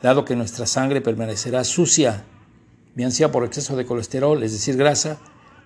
dado 0.00 0.24
que 0.24 0.34
nuestra 0.34 0.66
sangre 0.66 1.02
permanecerá 1.02 1.62
sucia, 1.62 2.24
bien 2.96 3.12
sea 3.12 3.30
por 3.30 3.44
exceso 3.44 3.76
de 3.76 3.86
colesterol, 3.86 4.42
es 4.42 4.52
decir, 4.52 4.76
grasa, 4.76 5.18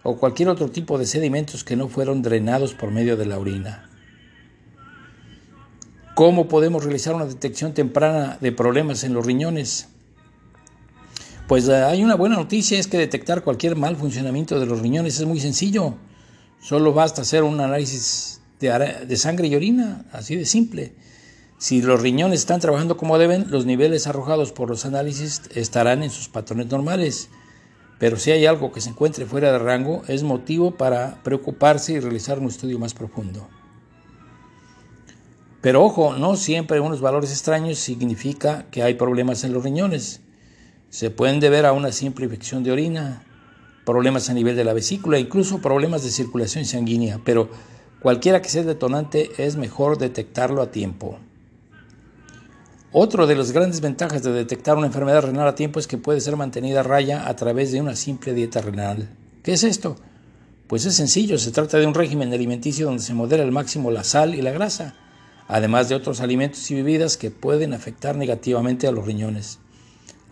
o 0.03 0.19
cualquier 0.19 0.49
otro 0.51 0.71
tipo 0.71 0.99
de 0.99 1.07
sedimentos 1.07 1.65
que 1.65 1.77
no 1.77 1.89
fueron 1.89 2.21
drenados 2.21 2.75
por 2.75 2.91
medio 2.91 3.17
de 3.17 3.25
la 3.25 3.39
orina. 3.39 3.89
¿Cómo 6.15 6.49
podemos 6.49 6.85
realizar 6.85 7.15
una 7.15 7.25
detección 7.25 7.73
temprana 7.73 8.37
de 8.41 8.53
problemas 8.53 9.05
en 9.05 9.15
los 9.15 9.25
riñones? 9.25 9.89
Pues 11.47 11.69
eh, 11.69 11.77
hay 11.77 12.03
una 12.03 12.17
buena 12.17 12.37
noticia, 12.37 12.79
es 12.79 12.89
que 12.89 12.99
detectar 12.99 13.43
cualquier 13.43 13.77
mal 13.77 13.97
funcionamiento 13.97 14.59
de 14.59 14.67
los 14.67 14.81
riñones 14.81 15.19
es 15.19 15.27
muy 15.27 15.41
sencillo. 15.41 15.95
Solo 16.61 16.93
basta 16.93 17.23
hacer 17.23 17.43
un 17.43 17.61
análisis 17.61 18.41
de, 18.59 19.17
sangre 19.17 19.49
y 19.49 19.55
orina, 19.55 20.05
así 20.13 20.37
de 20.37 20.45
simple. 20.45 20.93
Si 21.61 21.83
los 21.83 22.01
riñones 22.01 22.41
están 22.41 22.59
trabajando 22.59 22.97
como 22.97 23.19
deben, 23.19 23.51
los 23.51 23.67
niveles 23.67 24.07
arrojados 24.07 24.51
por 24.51 24.71
los 24.71 24.87
análisis 24.87 25.43
estarán 25.55 26.03
en 26.03 26.09
sus 26.09 26.31
patrones 26.31 26.69
normales. 26.69 27.29
Pero 27.99 28.17
si 28.17 28.31
hay 28.31 28.47
algo 28.47 28.73
que 28.73 28.81
se 28.81 28.89
encuentre 28.89 29.27
fuera 29.27 29.53
de 29.53 29.59
rango, 29.59 30.01
es 30.09 30.23
motivo 30.23 30.71
para 30.79 31.23
preocuparse 31.23 31.93
y 31.93 32.01
realizar 32.01 32.39
un 32.39 32.47
estudio 32.47 32.79
más 32.79 32.95
profundo. 32.95 33.47
Pero 35.61 35.85
ojo, 35.85 36.15
no 36.17 36.37
siempre 36.37 36.81
unos 36.81 37.03
valores 37.03 37.31
extraños 37.31 37.79
significa 37.79 38.65
que 38.71 38.83
hay 38.83 38.95
problemas 38.95 39.45
en 39.45 39.53
los 39.53 39.63
riñones. 39.63 40.23
Se 40.89 41.11
pueden 41.11 41.41
deber 41.41 41.67
a 41.67 41.75
una 41.75 41.93
simple 41.93 42.25
infección 42.25 42.65
de 42.65 42.73
orina, 42.73 43.23
problemas 43.85 44.31
a 44.31 44.33
nivel 44.33 44.57
de 44.57 44.65
la 44.65 44.73
vesícula, 44.73 45.19
incluso 45.19 45.61
problemas 45.61 46.03
de 46.05 46.11
circulación 46.11 46.65
sanguínea, 46.65 47.21
pero 47.23 47.51
cualquiera 48.01 48.41
que 48.41 48.49
sea 48.49 48.63
detonante 48.63 49.31
es 49.37 49.57
mejor 49.57 49.99
detectarlo 49.99 50.63
a 50.63 50.71
tiempo. 50.71 51.19
Otro 52.93 53.27
de 53.27 53.37
las 53.37 53.53
grandes 53.53 53.81
ventajas 53.81 54.23
de 54.23 54.33
detectar 54.33 54.77
una 54.77 54.89
enfermedad 54.89 55.23
renal 55.23 55.47
a 55.47 55.55
tiempo 55.55 55.79
es 55.79 55.87
que 55.87 55.99
puede 55.99 56.21
ser 56.21 56.37
mantenida 56.37 56.81
a 56.81 56.83
raya 56.83 57.29
a 57.29 57.37
través 57.37 57.73
de 57.73 57.81
una 57.81 57.95
simple 57.95 58.35
dieta 58.35 58.61
renal. 58.61 59.09
¿Qué 59.43 59.53
es 59.53 59.65
esto? 59.65 59.97
Pues 60.67 60.87
es 60.87 60.95
sencillo, 60.95 61.39
se 61.39 61.53
trata 61.53 61.79
de 61.79 61.87
un 61.87 61.95
régimen 61.95 62.33
alimenticio 62.33 62.87
donde 62.87 63.03
se 63.03 63.15
modera 63.15 63.43
al 63.43 63.53
máximo 63.53 63.91
la 63.91 64.05
sal 64.05 64.35
y 64.35 64.43
la 64.43 64.53
grasa, 64.53 64.95
además 65.49 65.89
de 65.89 65.95
otros 65.95 66.21
alimentos 66.21 66.71
y 66.71 66.75
bebidas 66.75 67.17
que 67.17 67.31
pueden 67.31 67.75
afectar 67.75 68.17
negativamente 68.17 68.87
a 68.87 68.93
los 68.93 69.07
riñones 69.07 69.59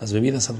las 0.00 0.12
bebidas 0.12 0.52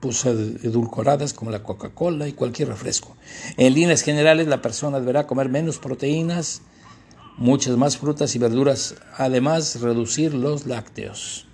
pues, 0.00 0.24
edulcoradas 0.24 1.32
como 1.32 1.50
la 1.50 1.62
Coca-Cola 1.62 2.28
y 2.28 2.32
cualquier 2.32 2.68
refresco. 2.68 3.16
En 3.56 3.74
líneas 3.74 4.02
generales, 4.02 4.46
la 4.46 4.62
persona 4.62 5.00
deberá 5.00 5.26
comer 5.26 5.48
menos 5.48 5.78
proteínas, 5.78 6.62
muchas 7.36 7.76
más 7.76 7.96
frutas 7.96 8.34
y 8.34 8.38
verduras, 8.38 8.96
además 9.16 9.80
reducir 9.80 10.34
los 10.34 10.66
lácteos. 10.66 11.46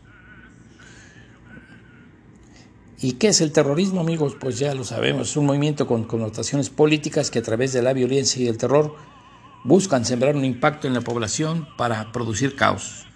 ¿Y 3.01 3.13
qué 3.13 3.29
es 3.29 3.41
el 3.41 3.53
terrorismo, 3.53 4.01
amigos? 4.01 4.37
Pues 4.39 4.59
ya 4.59 4.75
lo 4.75 4.83
sabemos, 4.85 5.31
es 5.31 5.37
un 5.37 5.47
movimiento 5.47 5.87
con 5.87 6.05
connotaciones 6.05 6.69
políticas 6.69 7.31
que 7.31 7.39
a 7.39 7.43
través 7.43 7.73
de 7.73 7.81
la 7.81 7.93
violencia 7.93 8.43
y 8.43 8.49
el 8.49 8.59
terror 8.59 8.97
buscan 9.63 10.05
sembrar 10.05 10.35
un 10.35 10.45
impacto 10.45 10.89
en 10.89 10.95
la 10.95 11.01
población 11.01 11.69
para 11.77 12.11
producir 12.11 12.57
caos. 12.57 13.07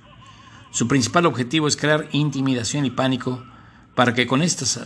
Su 0.70 0.86
principal 0.86 1.26
objetivo 1.26 1.66
es 1.66 1.76
crear 1.76 2.08
intimidación 2.12 2.84
y 2.84 2.90
pánico 2.90 3.42
para 3.94 4.14
que 4.14 4.26
con 4.26 4.40
estas 4.40 4.78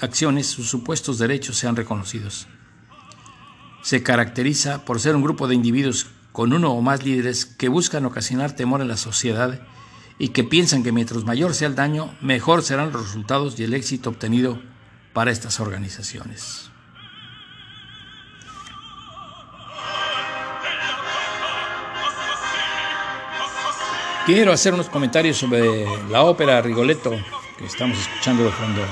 acciones 0.00 0.46
sus 0.46 0.68
supuestos 0.68 1.18
derechos 1.18 1.58
sean 1.58 1.76
reconocidos. 1.76 2.46
Se 3.82 4.02
caracteriza 4.02 4.84
por 4.84 5.00
ser 5.00 5.16
un 5.16 5.22
grupo 5.22 5.48
de 5.48 5.54
individuos 5.54 6.06
con 6.32 6.52
uno 6.52 6.72
o 6.72 6.82
más 6.82 7.04
líderes 7.04 7.46
que 7.46 7.68
buscan 7.68 8.04
ocasionar 8.04 8.52
temor 8.52 8.80
en 8.80 8.88
la 8.88 8.96
sociedad 8.96 9.60
y 10.18 10.28
que 10.28 10.44
piensan 10.44 10.82
que 10.82 10.92
mientras 10.92 11.24
mayor 11.24 11.54
sea 11.54 11.68
el 11.68 11.74
daño, 11.74 12.14
mejor 12.20 12.62
serán 12.62 12.92
los 12.92 13.02
resultados 13.02 13.58
y 13.58 13.64
el 13.64 13.74
éxito 13.74 14.10
obtenido 14.10 14.60
para 15.12 15.30
estas 15.30 15.60
organizaciones. 15.60 16.70
Quiero 24.26 24.52
hacer 24.52 24.74
unos 24.74 24.90
comentarios 24.90 25.38
sobre 25.38 25.86
la 26.10 26.22
ópera 26.22 26.60
Rigoletto 26.60 27.12
que 27.56 27.64
estamos 27.64 27.98
escuchando 27.98 28.44
de 28.44 28.50
fondo. 28.50 28.82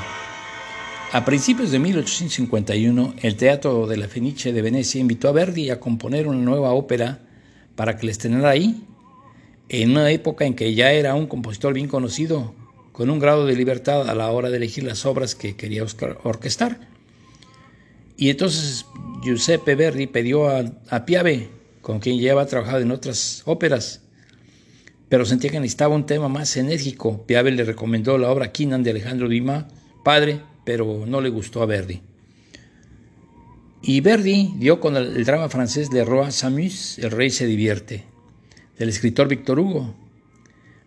A 1.12 1.24
principios 1.24 1.70
de 1.70 1.78
1851, 1.78 3.14
el 3.20 3.36
Teatro 3.36 3.86
de 3.86 3.98
la 3.98 4.08
Fenice 4.08 4.52
de 4.52 4.62
Venecia 4.62 5.00
invitó 5.00 5.28
a 5.28 5.32
Verdi 5.32 5.70
a 5.70 5.78
componer 5.78 6.26
una 6.26 6.38
nueva 6.38 6.72
ópera 6.72 7.20
para 7.76 7.96
que 7.96 8.06
la 8.06 8.12
estrenara 8.12 8.50
ahí, 8.50 8.82
en 9.68 9.90
una 9.90 10.10
época 10.10 10.44
en 10.44 10.54
que 10.54 10.74
ya 10.74 10.92
era 10.92 11.14
un 11.14 11.26
compositor 11.26 11.74
bien 11.74 11.88
conocido, 11.88 12.54
con 12.92 13.10
un 13.10 13.18
grado 13.18 13.46
de 13.46 13.54
libertad 13.54 14.08
a 14.08 14.14
la 14.14 14.30
hora 14.30 14.48
de 14.48 14.56
elegir 14.56 14.84
las 14.84 15.04
obras 15.04 15.34
que 15.34 15.54
quería 15.54 15.84
orquestar. 16.24 16.88
Y 18.16 18.30
entonces 18.30 18.86
Giuseppe 19.22 19.74
Verdi 19.74 20.06
pidió 20.06 20.48
a, 20.48 20.64
a 20.88 21.04
Piave, 21.04 21.50
con 21.82 22.00
quien 22.00 22.18
ya 22.18 22.32
había 22.32 22.46
trabajado 22.46 22.80
en 22.80 22.90
otras 22.90 23.42
óperas, 23.44 24.00
pero 25.08 25.24
sentía 25.24 25.50
que 25.50 25.60
necesitaba 25.60 25.94
un 25.94 26.06
tema 26.06 26.28
más 26.28 26.56
enérgico. 26.56 27.24
Piave 27.26 27.50
le 27.52 27.64
recomendó 27.64 28.18
la 28.18 28.30
obra 28.30 28.50
Quinan 28.50 28.82
de 28.82 28.90
Alejandro 28.90 29.28
Dumas, 29.28 29.66
padre, 30.02 30.40
pero 30.64 31.04
no 31.06 31.20
le 31.20 31.28
gustó 31.28 31.62
a 31.62 31.66
Verdi. 31.66 32.00
Y 33.88 34.00
Verdi 34.00 34.52
dio 34.56 34.80
con 34.80 34.96
el, 34.96 35.24
drama 35.24 35.48
francés 35.48 35.92
Le 35.92 36.04
Roi 36.04 36.32
s'amuse, 36.32 37.00
El 37.00 37.12
rey 37.12 37.30
se 37.30 37.46
divierte, 37.46 38.04
del 38.76 38.88
escritor 38.88 39.28
Victor 39.28 39.60
Hugo. 39.60 39.94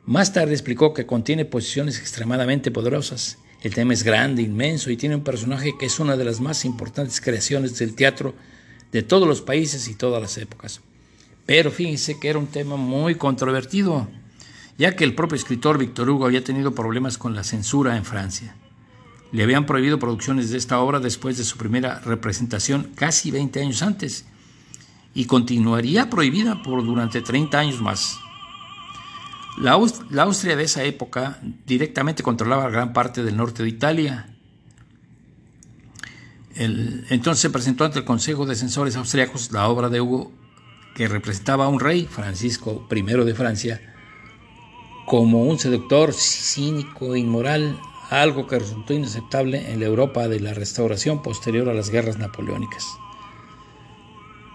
Más 0.03 0.34
tarde 0.34 0.51
explicó 0.51 0.94
que 0.94 1.06
contiene 1.06 1.46
posiciones 1.46 1.98
extremadamente 1.98 2.72
poderosas. 2.72 3.38
El 3.63 3.74
tema 3.74 3.94
es 3.94 4.03
grande, 4.03 4.41
inmenso 4.41 4.91
y 4.91 4.98
tiene 4.98 5.15
un 5.15 5.24
personaje 5.24 5.75
que 5.79 5.86
es 5.86 5.98
una 6.01 6.18
de 6.18 6.25
las 6.25 6.41
más 6.41 6.65
importantes 6.65 7.22
creaciones 7.22 7.79
del 7.79 7.96
teatro 7.96 8.36
de 8.91 9.01
todos 9.01 9.29
los 9.29 9.39
países 9.39 9.88
y 9.88 9.96
todas 9.96 10.22
las 10.22 10.38
épocas. 10.38 10.82
Pero 11.46 11.72
fíjense 11.72 12.20
que 12.20 12.27
era 12.27 12.38
un 12.38 12.48
tema 12.48 12.75
muy 12.75 13.15
controvertido, 13.15 14.10
ya 14.77 14.98
que 14.98 15.06
el 15.06 15.15
propio 15.15 15.38
escritor 15.38 15.77
Víctor 15.77 16.10
Hugo 16.10 16.25
había 16.25 16.44
tenido 16.44 16.75
problemas 16.75 17.18
con 17.18 17.34
la 17.34 17.46
censura 17.46 17.96
en 17.96 18.03
Francia. 18.03 18.58
Le 19.31 19.43
habían 19.43 19.65
prohibido 19.65 20.00
producciones 20.00 20.50
de 20.50 20.57
esta 20.57 20.79
obra 20.79 21.00
después 21.00 21.38
de 21.38 21.43
su 21.43 21.57
primera 21.57 22.00
representación 22.00 22.91
casi 22.95 23.31
20 23.31 23.62
años 23.62 23.81
antes 23.81 24.25
y 25.13 25.25
continuaría 25.25 26.09
prohibida 26.09 26.62
por 26.63 26.83
durante 26.83 27.21
30 27.21 27.59
años 27.59 27.81
más. 27.81 28.17
La, 29.59 29.74
Austria 29.74 30.55
de 30.55 30.63
esa 30.63 30.83
época 30.83 31.39
directamente 31.65 32.24
controlaba 32.24 32.69
gran 32.69 32.93
parte 32.93 33.24
del 33.24 33.36
norte 33.36 33.63
de 33.63 33.69
Italia. 33.69 34.29
entonces 36.55 37.41
se 37.41 37.50
presentó 37.50 37.86
ante 37.86 38.00
el 38.00 38.05
Consejo 38.05 38.45
de 38.45 38.55
Censores 38.55 38.95
Austriacos 38.95 39.51
la 39.51 39.67
obra 39.67 39.89
de 39.89 40.01
Hugo 40.01 40.31
que 40.95 41.07
representaba 41.07 41.65
a 41.65 41.69
un 41.69 41.79
rey, 41.79 42.07
Francisco 42.09 42.88
I 42.89 43.01
de 43.01 43.36
Francia, 43.36 43.81
como 45.05 45.43
un 45.43 45.59
seductor 45.59 46.13
cínico 46.13 47.15
inmoral, 47.15 47.79
algo 48.10 48.48
que 48.48 48.60
resultó 48.60 48.94
inaceptable 48.94 49.72
en 49.72 49.80
la 49.80 49.86
Europa 49.86 50.28
de 50.28 50.39
la 50.39 50.54
restauración 50.54 51.22
posterior 51.22 51.70
a 51.70 51.74
las 51.74 51.89
guerras 51.89 52.18
napoleónicas. 52.18 52.86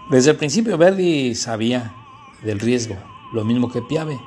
Desde 0.09 0.31
el 0.31 0.37
principio 0.37 0.77
Verdi 0.77 1.33
sabía 1.35 1.95
del 2.43 2.59
riesgo, 2.59 2.95
lo 3.33 3.43
mismo 3.43 3.71
que 3.71 3.81
Piave. 3.81 4.19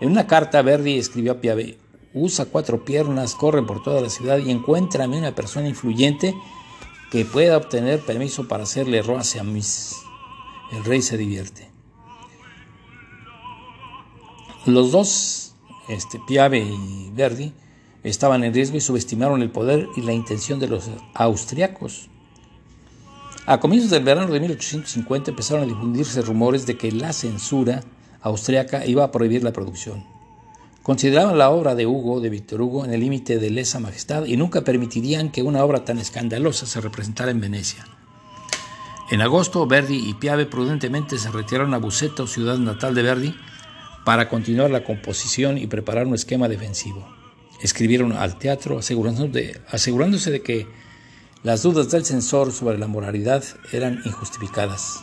En 0.00 0.10
una 0.10 0.26
carta 0.26 0.60
Verdi 0.62 0.98
escribió 0.98 1.32
a 1.32 1.40
Piave, 1.40 1.78
usa 2.12 2.46
cuatro 2.46 2.84
piernas, 2.84 3.34
corre 3.34 3.62
por 3.62 3.82
toda 3.82 4.00
la 4.00 4.10
ciudad 4.10 4.38
y 4.38 4.50
encuéntrame 4.50 5.18
una 5.18 5.34
persona 5.34 5.68
influyente 5.68 6.34
que 7.10 7.24
pueda 7.24 7.56
obtener 7.56 8.00
permiso 8.00 8.48
para 8.48 8.64
hacerle 8.64 9.02
roce 9.02 9.40
a 9.40 9.44
mis. 9.44 9.96
El 10.72 10.84
rey 10.84 11.00
se 11.00 11.16
divierte. 11.16 11.70
Los 14.66 14.92
dos, 14.92 15.54
este, 15.88 16.20
Piave 16.26 16.58
y 16.58 17.10
Verdi, 17.14 17.54
estaban 18.04 18.44
en 18.44 18.54
riesgo 18.54 18.76
y 18.76 18.80
subestimaron 18.80 19.42
el 19.42 19.50
poder 19.50 19.88
y 19.96 20.02
la 20.02 20.12
intención 20.12 20.58
de 20.58 20.68
los 20.68 20.90
austriacos. 21.14 22.08
A 23.46 23.60
comienzos 23.60 23.90
del 23.90 24.04
verano 24.04 24.32
de 24.32 24.40
1850 24.40 25.30
empezaron 25.30 25.64
a 25.64 25.66
difundirse 25.66 26.22
rumores 26.22 26.66
de 26.66 26.76
que 26.76 26.92
la 26.92 27.12
censura 27.12 27.82
austriaca 28.20 28.84
iba 28.86 29.04
a 29.04 29.10
prohibir 29.10 29.42
la 29.42 29.52
producción. 29.52 30.04
Consideraban 30.82 31.38
la 31.38 31.50
obra 31.50 31.74
de 31.74 31.86
Hugo, 31.86 32.20
de 32.20 32.30
Víctor 32.30 32.62
Hugo, 32.62 32.84
en 32.84 32.92
el 32.92 33.00
límite 33.00 33.38
de 33.38 33.50
lesa 33.50 33.80
majestad 33.80 34.24
y 34.24 34.36
nunca 34.36 34.64
permitirían 34.64 35.30
que 35.30 35.42
una 35.42 35.64
obra 35.64 35.84
tan 35.84 35.98
escandalosa 35.98 36.66
se 36.66 36.80
representara 36.80 37.30
en 37.30 37.40
Venecia. 37.40 37.86
En 39.10 39.22
agosto, 39.22 39.66
Verdi 39.66 39.96
y 40.08 40.14
Piave 40.14 40.46
prudentemente 40.46 41.18
se 41.18 41.30
retiraron 41.30 41.72
a 41.72 41.78
Buceto, 41.78 42.26
ciudad 42.26 42.58
natal 42.58 42.94
de 42.94 43.02
Verdi, 43.02 43.34
para 44.04 44.28
continuar 44.28 44.70
la 44.70 44.84
composición 44.84 45.58
y 45.58 45.66
preparar 45.66 46.06
un 46.06 46.14
esquema 46.14 46.48
defensivo. 46.48 47.17
Escribieron 47.60 48.12
al 48.12 48.38
teatro 48.38 48.78
asegurándose 48.78 49.28
de, 49.28 49.60
asegurándose 49.70 50.30
de 50.30 50.42
que 50.42 50.66
las 51.42 51.62
dudas 51.62 51.90
del 51.90 52.04
censor 52.04 52.52
sobre 52.52 52.78
la 52.78 52.86
moralidad 52.86 53.44
eran 53.72 54.00
injustificadas. 54.04 55.00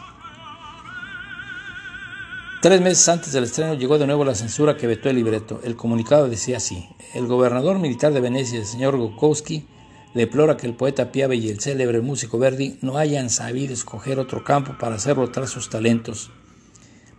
Tres 2.62 2.82
meses 2.82 3.08
antes 3.10 3.32
del 3.32 3.44
estreno 3.44 3.76
llegó 3.76 3.98
de 3.98 4.08
nuevo 4.08 4.26
la 4.26 4.36
censura 4.36 4.76
que 4.76 4.88
vetó 4.88 5.10
el 5.10 5.18
libreto. 5.18 5.62
El 5.64 5.76
comunicado 5.76 6.28
decía 6.28 6.58
así: 6.58 6.88
El 7.14 7.28
gobernador 7.28 7.78
militar 7.78 8.12
de 8.12 8.22
Venecia, 8.22 8.60
el 8.60 8.66
señor 8.66 8.98
Gokowski, 8.98 9.68
deplora 10.16 10.58
que 10.58 10.66
el 10.66 10.74
poeta 10.74 11.12
Piave 11.12 11.36
y 11.36 11.50
el 11.50 11.60
célebre 11.60 12.02
músico 12.02 12.40
Verdi 12.40 12.80
no 12.82 12.98
hayan 12.98 13.30
sabido 13.30 13.74
escoger 13.74 14.18
otro 14.18 14.44
campo 14.44 14.78
para 14.80 14.96
hacer 14.96 15.18
rotar 15.18 15.48
sus 15.48 15.70
talentos, 15.70 16.32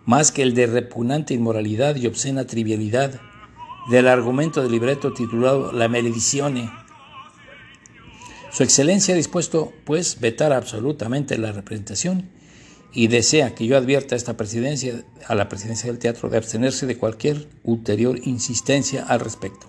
más 0.04 0.32
que 0.32 0.42
el 0.42 0.54
de 0.54 0.66
repugnante 0.66 1.34
inmoralidad 1.34 1.94
y 1.96 2.06
obscena 2.06 2.46
trivialidad 2.46 3.20
del 3.90 4.08
argumento 4.08 4.62
del 4.62 4.72
libreto 4.72 5.12
titulado 5.12 5.72
La 5.72 5.88
Maledizione 5.88 6.70
su 8.56 8.62
excelencia 8.62 9.12
ha 9.12 9.18
dispuesto, 9.18 9.74
pues, 9.84 10.18
vetar 10.18 10.54
absolutamente 10.54 11.36
la 11.36 11.52
representación 11.52 12.30
y 12.90 13.08
desea 13.08 13.54
que 13.54 13.66
yo 13.66 13.76
advierta 13.76 14.14
a 14.14 14.16
esta 14.16 14.38
presidencia, 14.38 15.04
a 15.26 15.34
la 15.34 15.50
presidencia 15.50 15.90
del 15.90 15.98
teatro, 15.98 16.30
de 16.30 16.38
abstenerse 16.38 16.86
de 16.86 16.96
cualquier 16.96 17.50
ulterior 17.64 18.18
insistencia 18.24 19.04
al 19.04 19.20
respecto. 19.20 19.66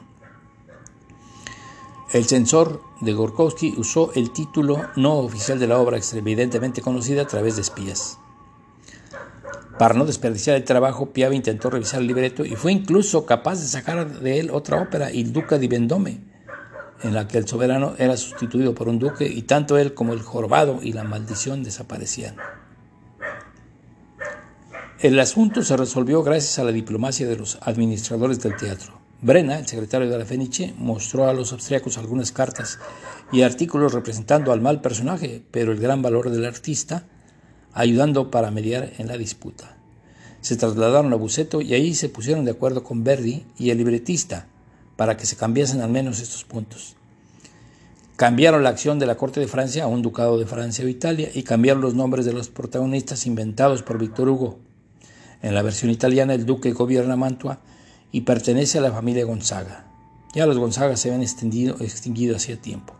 El 2.14 2.24
censor 2.24 2.82
de 3.02 3.12
Gorkowski 3.12 3.74
usó 3.76 4.14
el 4.16 4.32
título 4.32 4.82
no 4.96 5.18
oficial 5.18 5.60
de 5.60 5.68
la 5.68 5.80
obra, 5.80 6.00
evidentemente 6.14 6.82
conocida 6.82 7.24
a 7.24 7.28
través 7.28 7.58
de 7.58 7.64
espías. 7.64 8.18
Para 9.78 9.94
no 9.94 10.06
desperdiciar 10.06 10.56
el 10.56 10.64
trabajo, 10.64 11.12
Piave 11.14 11.36
intentó 11.36 11.70
revisar 11.70 12.02
el 12.02 12.08
libreto 12.08 12.44
y 12.44 12.56
fue 12.56 12.72
incluso 12.72 13.26
capaz 13.26 13.60
de 13.60 13.68
sacar 13.68 14.20
de 14.20 14.40
él 14.40 14.50
otra 14.50 14.82
ópera, 14.82 15.12
Il 15.12 15.32
Duca 15.32 15.60
di 15.60 15.68
Vendome, 15.68 16.22
en 17.04 17.14
la 17.14 17.28
que 17.28 17.38
el 17.38 17.48
soberano 17.48 17.94
era 18.00 18.18
sustituido 18.18 18.74
por 18.74 18.88
un 18.88 18.98
duque 18.98 19.28
y 19.28 19.44
tanto 19.44 19.78
él 19.78 19.94
como 19.94 20.14
el 20.14 20.22
jorobado 20.22 20.80
y 20.82 20.94
la 20.94 21.04
maldición 21.04 21.64
desaparecían. 21.64 22.38
El 25.00 25.20
asunto 25.20 25.62
se 25.62 25.78
resolvió 25.78 26.24
gracias 26.24 26.58
a 26.58 26.64
la 26.64 26.72
diplomacia 26.72 27.28
de 27.28 27.36
los 27.36 27.60
administradores 27.62 28.42
del 28.42 28.56
teatro. 28.56 29.00
Brena, 29.22 29.60
el 29.60 29.68
secretario 29.68 30.10
de 30.10 30.18
la 30.18 30.26
Fenice, 30.26 30.74
mostró 30.78 31.28
a 31.28 31.34
los 31.34 31.52
austriacos 31.52 32.00
algunas 32.00 32.32
cartas 32.32 32.80
y 33.32 33.44
artículos 33.44 33.94
representando 33.94 34.52
al 34.52 34.62
mal 34.62 34.82
personaje, 34.82 35.44
pero 35.52 35.72
el 35.72 35.80
gran 35.80 36.02
valor 36.02 36.32
del 36.32 36.46
artista, 36.46 37.06
ayudando 37.74 38.32
para 38.32 38.52
mediar 38.52 38.94
en 38.98 39.08
la 39.08 39.18
disputa. 39.18 39.78
Se 40.42 40.56
trasladaron 40.56 41.12
a 41.14 41.16
Buceto 41.18 41.62
y 41.62 41.74
ahí 41.74 41.94
se 41.94 42.10
pusieron 42.10 42.46
de 42.46 42.52
acuerdo 42.52 42.84
con 42.84 43.04
Verdi 43.04 43.46
y 43.58 43.70
el 43.70 43.78
libretista, 43.78 44.48
para 44.96 45.18
que 45.18 45.26
se 45.26 45.36
cambiasen 45.36 45.82
al 45.82 45.90
menos 45.90 46.20
estos 46.20 46.44
puntos. 46.44 46.96
Cambiaron 48.18 48.64
la 48.64 48.70
acción 48.70 48.98
de 48.98 49.06
la 49.06 49.16
corte 49.16 49.40
de 49.40 49.48
Francia 49.48 49.84
a 49.84 49.88
un 49.88 50.02
ducado 50.02 50.40
de 50.40 50.48
Francia 50.48 50.84
o 50.84 50.88
Italia 50.88 51.30
y 51.34 51.44
cambiaron 51.44 51.84
los 51.84 51.94
nombres 51.94 52.26
de 52.26 52.34
los 52.34 52.50
protagonistas 52.50 53.28
inventados 53.28 53.84
por 53.84 54.00
Víctor 54.00 54.30
Hugo. 54.30 54.58
En 55.44 55.54
la 55.54 55.62
versión 55.62 55.92
italiana 55.92 56.34
el 56.34 56.48
duque 56.48 56.72
gobierna 56.72 57.16
Mantua 57.16 57.60
y 58.12 58.22
pertenece 58.22 58.80
a 58.80 58.82
la 58.82 58.92
familia 58.92 59.24
Gonzaga. 59.24 59.86
Ya 60.34 60.48
los 60.48 60.58
Gonzaga 60.58 60.98
se 60.98 61.10
habían 61.10 61.22
extinguido, 61.22 61.76
extinguido 61.80 62.36
hacía 62.36 62.60
tiempo. 62.60 62.96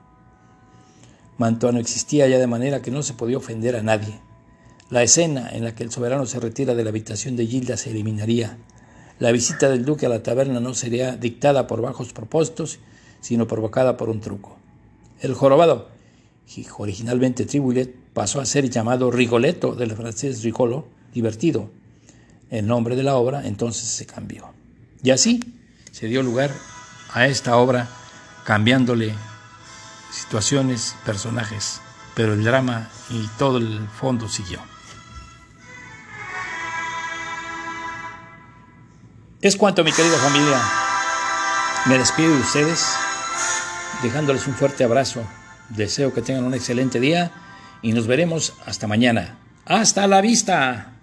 Mantua 1.40 1.72
no 1.72 1.80
existía 1.80 2.28
ya 2.28 2.38
de 2.38 2.48
manera 2.48 2.82
que 2.82 2.92
no 2.92 3.02
se 3.02 3.14
podía 3.14 3.38
ofender 3.38 3.76
a 3.76 3.82
nadie. 3.82 4.20
La 4.90 5.04
escena 5.04 5.50
en 5.52 5.64
la 5.64 5.76
que 5.76 5.84
el 5.84 5.92
soberano 5.92 6.26
se 6.26 6.40
retira 6.40 6.74
de 6.76 6.84
la 6.84 6.90
habitación 6.90 7.36
de 7.36 7.46
Gilda 7.46 7.78
se 7.78 7.92
eliminaría 7.92 8.58
la 9.20 9.32
visita 9.32 9.70
del 9.70 9.84
duque 9.84 10.06
a 10.06 10.10
la 10.10 10.22
taberna 10.22 10.60
no 10.60 10.76
sería 10.76 11.16
dictada 11.18 11.66
por 11.66 11.82
bajos 11.82 12.14
propósitos, 12.14 12.78
sino 13.20 13.48
provocada 13.48 13.98
por 13.98 14.10
un 14.10 14.22
truco. 14.22 14.58
El 15.22 15.34
jorobado, 15.34 15.90
originalmente 16.78 17.46
Tribulet, 17.46 17.96
pasó 18.14 18.40
a 18.40 18.46
ser 18.46 18.70
llamado 18.70 19.10
Rigoletto 19.10 19.74
del 19.74 19.96
francés 19.96 20.44
Rigolo, 20.44 20.88
divertido. 21.14 21.72
El 22.52 22.68
nombre 22.68 22.96
de 22.96 23.02
la 23.02 23.16
obra 23.16 23.48
entonces 23.48 23.90
se 23.90 24.06
cambió. 24.06 24.54
Y 25.02 25.10
así 25.10 25.40
se 25.92 26.06
dio 26.06 26.22
lugar 26.22 26.52
a 27.12 27.26
esta 27.26 27.58
obra, 27.58 27.90
cambiándole 28.46 29.14
situaciones, 30.12 30.96
personajes, 31.08 31.82
pero 32.16 32.34
el 32.34 32.44
drama 32.44 32.92
y 33.10 33.26
todo 33.40 33.58
el 33.58 33.88
fondo 34.00 34.30
siguió. 34.30 34.60
Es 39.48 39.56
cuanto, 39.56 39.82
mi 39.86 39.94
querida 39.94 40.18
familia. 40.18 40.62
Me 41.86 41.98
despido 41.98 42.36
de 42.36 42.42
ustedes, 42.42 42.86
dejándoles 44.04 44.46
un 44.46 44.54
fuerte 44.54 44.84
abrazo. 44.84 45.24
Deseo 45.70 46.14
que 46.14 46.22
tengan 46.22 46.44
un 46.44 46.54
excelente 46.54 47.00
día 47.00 47.32
y 47.82 47.94
nos 47.94 48.08
veremos 48.08 48.56
hasta 48.66 48.88
mañana. 48.88 49.38
Hasta 49.66 50.06
la 50.06 50.20
vista. 50.20 50.97